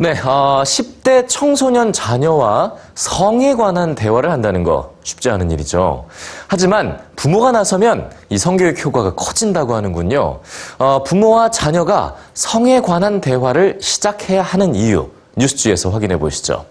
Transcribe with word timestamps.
네, 0.00 0.12
어, 0.24 0.62
10대 0.64 1.26
청소년 1.26 1.92
자녀와 1.92 2.72
성에 2.94 3.54
관한 3.54 3.96
대화를 3.96 4.30
한다는 4.30 4.62
거 4.62 4.94
쉽지 5.02 5.28
않은 5.28 5.50
일이죠. 5.50 6.06
하지만 6.46 7.00
부모가 7.16 7.50
나서면 7.50 8.08
이 8.28 8.38
성교육 8.38 8.84
효과가 8.84 9.16
커진다고 9.16 9.74
하는군요. 9.74 10.38
어, 10.78 11.02
부모와 11.02 11.50
자녀가 11.50 12.14
성에 12.34 12.80
관한 12.80 13.20
대화를 13.20 13.78
시작해야 13.80 14.40
하는 14.42 14.76
이유, 14.76 15.08
뉴스주에서 15.36 15.90
확인해 15.90 16.16
보시죠. 16.16 16.64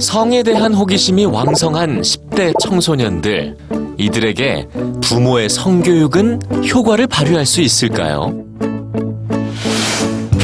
성에 0.00 0.42
대한 0.42 0.72
호기심이 0.72 1.26
왕성한 1.26 2.00
10대 2.00 2.54
청소년들. 2.60 3.58
이들에게 3.98 4.68
부모의 5.02 5.50
성교육은 5.50 6.40
효과를 6.72 7.06
발휘할 7.06 7.44
수 7.44 7.60
있을까요? 7.60 8.46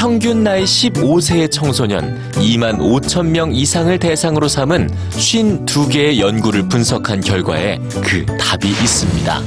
평균 0.02 0.42
나이 0.42 0.64
15세의 0.64 1.48
청소년 1.48 2.20
2만 2.32 2.78
5천 2.80 3.24
명 3.26 3.54
이상을 3.54 3.96
대상으로 4.00 4.48
삼은 4.48 4.90
52개의 5.12 6.18
연구를 6.18 6.68
분석한 6.68 7.20
결과에 7.20 7.78
그 8.02 8.26
답이 8.36 8.68
있습니다. 8.68 9.40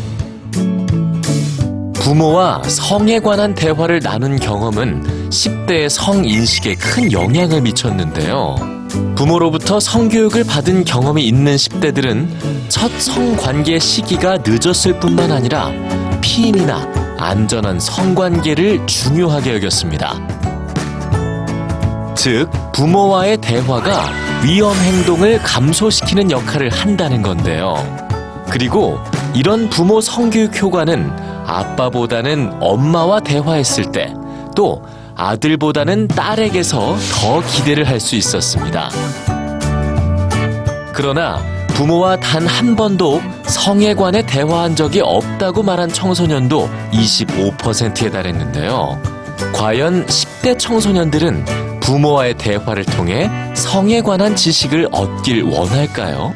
부모와 1.95 2.63
성에 2.63 3.20
관한 3.20 3.53
대화를 3.53 3.99
나눈 3.99 4.39
경험은 4.39 5.29
10대의 5.29 5.89
성인식에 5.89 6.76
큰 6.76 7.12
영향을 7.12 7.59
미쳤는데요. 7.59 8.55
부모로부터 9.17 9.81
성교육을 9.81 10.45
받은 10.45 10.85
경험이 10.85 11.27
있는 11.27 11.57
10대들은 11.57 12.70
첫 12.70 12.90
성관계 13.01 13.77
시기가 13.79 14.37
늦었을 14.37 15.01
뿐만 15.01 15.34
아니라 15.34 15.73
피임이나 16.21 16.87
안전한 17.17 17.77
성관계를 17.77 18.87
중요하게 18.87 19.55
여겼습니다. 19.55 20.34
즉, 22.15 22.49
부모와의 22.73 23.37
대화가 23.37 24.09
위험 24.43 24.76
행동을 24.76 25.40
감소시키는 25.40 26.31
역할을 26.31 26.70
한다는 26.70 27.21
건데요. 27.21 27.76
그리고 28.49 28.99
이런 29.34 29.70
부모 29.70 30.01
성교육 30.01 30.62
효과는 30.62 31.12
아빠보다는 31.45 32.57
엄마와 32.62 33.20
대화했을 33.20 33.91
때, 33.91 34.13
또 34.55 34.81
아들보다는 35.15 36.07
딸에게서 36.09 36.95
더 37.13 37.41
기대를 37.41 37.87
할 37.87 37.99
수 37.99 38.15
있었습니다. 38.15 38.90
그러나 40.93 41.40
부모와 41.75 42.18
단 42.18 42.47
한 42.47 42.75
번도 42.75 43.21
성에 43.47 43.93
관해 43.93 44.25
대화한 44.25 44.75
적이 44.75 45.01
없다고 45.03 45.62
말한 45.63 45.90
청소년도 45.90 46.70
25%에 46.93 48.09
달했는데요. 48.09 48.97
과연 49.53 50.05
10대 50.05 50.57
청소년들은 50.57 51.65
부모와의 51.85 52.33
대화를 52.39 52.83
통해 52.83 53.29
성에 53.53 54.01
관한 54.01 54.35
지식을 54.35 54.89
얻길 54.91 55.43
원할까요? 55.43 56.33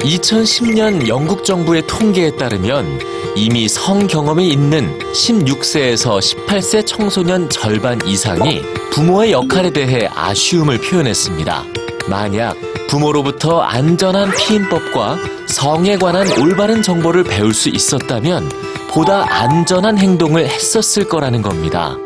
2010년 0.00 1.08
영국 1.08 1.42
정부의 1.42 1.86
통계에 1.86 2.36
따르면 2.36 3.00
이미 3.34 3.66
성 3.66 4.06
경험이 4.06 4.50
있는 4.50 4.98
16세에서 4.98 6.18
18세 6.18 6.86
청소년 6.86 7.48
절반 7.48 7.98
이상이 8.06 8.60
부모의 8.90 9.32
역할에 9.32 9.70
대해 9.70 10.06
아쉬움을 10.14 10.78
표현했습니다. 10.78 11.64
만약 12.10 12.56
부모로부터 12.88 13.60
안전한 13.60 14.30
피임법과 14.36 15.16
성에 15.48 15.96
관한 15.96 16.26
올바른 16.42 16.82
정보를 16.82 17.24
배울 17.24 17.54
수 17.54 17.70
있었다면 17.70 18.50
보다 18.90 19.24
안전한 19.28 19.96
행동을 19.96 20.46
했었을 20.46 21.08
거라는 21.08 21.40
겁니다. 21.40 21.96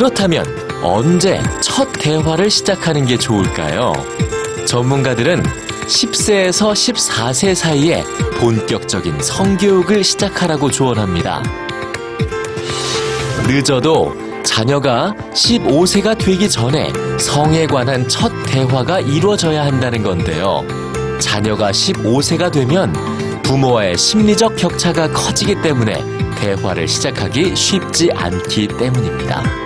그렇다면 0.00 0.46
언제 0.82 1.42
첫 1.60 1.86
대화를 1.92 2.48
시작하는 2.48 3.04
게 3.04 3.18
좋을까요? 3.18 3.92
전문가들은 4.66 5.42
10세에서 5.42 6.72
14세 6.72 7.54
사이에 7.54 8.02
본격적인 8.38 9.20
성교육을 9.20 10.02
시작하라고 10.02 10.70
조언합니다. 10.70 11.42
늦어도 13.46 14.16
자녀가 14.42 15.12
15세가 15.34 16.16
되기 16.16 16.48
전에 16.48 16.90
성에 17.18 17.66
관한 17.66 18.08
첫 18.08 18.32
대화가 18.46 19.00
이루어져야 19.00 19.66
한다는 19.66 20.02
건데요. 20.02 20.64
자녀가 21.20 21.72
15세가 21.72 22.50
되면 22.50 22.90
부모와의 23.42 23.98
심리적 23.98 24.56
격차가 24.56 25.12
커지기 25.12 25.60
때문에 25.60 26.02
대화를 26.36 26.88
시작하기 26.88 27.54
쉽지 27.54 28.10
않기 28.14 28.68
때문입니다. 28.78 29.59